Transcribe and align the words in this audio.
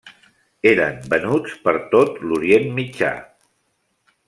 Eren 0.69 0.97
venuts 1.11 1.53
per 1.67 1.75
tot 1.93 2.19
l'Orient 2.31 2.67
Mitjà. 2.81 3.13